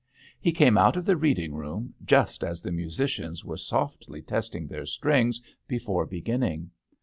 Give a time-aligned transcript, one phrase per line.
[0.39, 4.87] He came out of the reading room, just as the musicians were softly testing their
[4.87, 6.71] strings before beginning.